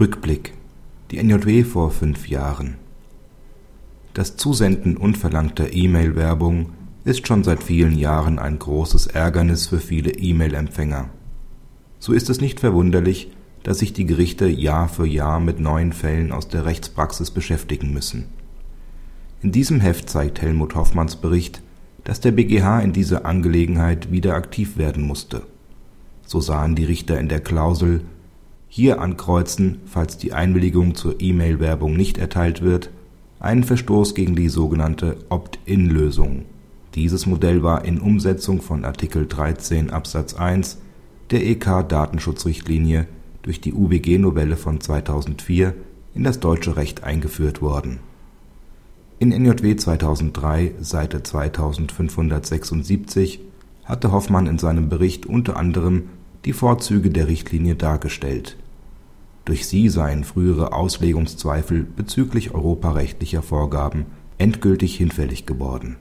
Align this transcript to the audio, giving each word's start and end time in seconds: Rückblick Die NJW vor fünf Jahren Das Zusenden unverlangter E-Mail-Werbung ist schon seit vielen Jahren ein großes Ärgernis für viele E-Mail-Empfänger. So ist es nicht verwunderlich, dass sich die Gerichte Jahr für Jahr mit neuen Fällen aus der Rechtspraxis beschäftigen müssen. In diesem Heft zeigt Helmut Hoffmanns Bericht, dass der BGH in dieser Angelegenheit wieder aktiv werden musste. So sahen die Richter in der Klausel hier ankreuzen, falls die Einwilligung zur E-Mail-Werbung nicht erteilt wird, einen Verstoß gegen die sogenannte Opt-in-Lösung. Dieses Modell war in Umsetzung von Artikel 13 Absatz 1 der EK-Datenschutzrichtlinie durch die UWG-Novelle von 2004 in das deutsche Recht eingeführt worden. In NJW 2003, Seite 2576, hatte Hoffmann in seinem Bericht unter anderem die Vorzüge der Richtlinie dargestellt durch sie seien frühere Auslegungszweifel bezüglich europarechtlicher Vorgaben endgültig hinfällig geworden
Rückblick 0.00 0.54
Die 1.12 1.22
NJW 1.22 1.62
vor 1.62 1.92
fünf 1.92 2.26
Jahren 2.26 2.78
Das 4.12 4.36
Zusenden 4.36 4.96
unverlangter 4.96 5.72
E-Mail-Werbung 5.72 6.70
ist 7.04 7.28
schon 7.28 7.44
seit 7.44 7.62
vielen 7.62 7.96
Jahren 7.96 8.40
ein 8.40 8.58
großes 8.58 9.06
Ärgernis 9.06 9.68
für 9.68 9.78
viele 9.78 10.10
E-Mail-Empfänger. 10.10 11.10
So 12.00 12.12
ist 12.12 12.28
es 12.28 12.40
nicht 12.40 12.58
verwunderlich, 12.58 13.30
dass 13.62 13.78
sich 13.78 13.92
die 13.92 14.04
Gerichte 14.04 14.48
Jahr 14.48 14.88
für 14.88 15.06
Jahr 15.06 15.38
mit 15.38 15.60
neuen 15.60 15.92
Fällen 15.92 16.32
aus 16.32 16.48
der 16.48 16.64
Rechtspraxis 16.64 17.30
beschäftigen 17.30 17.92
müssen. 17.92 18.24
In 19.42 19.52
diesem 19.52 19.78
Heft 19.78 20.10
zeigt 20.10 20.42
Helmut 20.42 20.74
Hoffmanns 20.74 21.14
Bericht, 21.14 21.62
dass 22.02 22.18
der 22.18 22.32
BGH 22.32 22.80
in 22.80 22.92
dieser 22.92 23.26
Angelegenheit 23.26 24.10
wieder 24.10 24.34
aktiv 24.34 24.76
werden 24.76 25.06
musste. 25.06 25.42
So 26.26 26.40
sahen 26.40 26.74
die 26.74 26.84
Richter 26.84 27.20
in 27.20 27.28
der 27.28 27.40
Klausel 27.40 28.00
hier 28.76 29.00
ankreuzen, 29.00 29.82
falls 29.86 30.18
die 30.18 30.32
Einwilligung 30.32 30.96
zur 30.96 31.20
E-Mail-Werbung 31.20 31.96
nicht 31.96 32.18
erteilt 32.18 32.60
wird, 32.60 32.90
einen 33.38 33.62
Verstoß 33.62 34.16
gegen 34.16 34.34
die 34.34 34.48
sogenannte 34.48 35.18
Opt-in-Lösung. 35.28 36.44
Dieses 36.96 37.26
Modell 37.26 37.62
war 37.62 37.84
in 37.84 38.00
Umsetzung 38.00 38.60
von 38.60 38.84
Artikel 38.84 39.28
13 39.28 39.90
Absatz 39.90 40.34
1 40.34 40.78
der 41.30 41.46
EK-Datenschutzrichtlinie 41.46 43.06
durch 43.42 43.60
die 43.60 43.72
UWG-Novelle 43.72 44.56
von 44.56 44.80
2004 44.80 45.72
in 46.16 46.24
das 46.24 46.40
deutsche 46.40 46.76
Recht 46.76 47.04
eingeführt 47.04 47.62
worden. 47.62 48.00
In 49.20 49.28
NJW 49.28 49.76
2003, 49.76 50.72
Seite 50.80 51.22
2576, 51.22 53.38
hatte 53.84 54.10
Hoffmann 54.10 54.48
in 54.48 54.58
seinem 54.58 54.88
Bericht 54.88 55.26
unter 55.26 55.56
anderem 55.56 56.08
die 56.44 56.52
Vorzüge 56.52 57.10
der 57.10 57.28
Richtlinie 57.28 57.76
dargestellt 57.76 58.56
durch 59.44 59.66
sie 59.66 59.88
seien 59.88 60.24
frühere 60.24 60.72
Auslegungszweifel 60.72 61.84
bezüglich 61.84 62.54
europarechtlicher 62.54 63.42
Vorgaben 63.42 64.06
endgültig 64.38 64.96
hinfällig 64.96 65.46
geworden 65.46 65.96